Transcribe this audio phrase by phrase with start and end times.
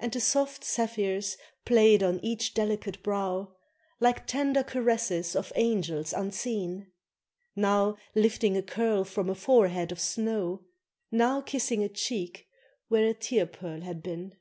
[0.00, 3.54] And the soft zephyrs played on each delicate brow,
[4.00, 6.90] Like tender caresses of angels unseen;
[7.54, 10.64] Now lifting a curl from a forehead of snow,
[11.12, 12.48] Now kissing a cheek
[12.88, 14.34] where a tear pearl had been.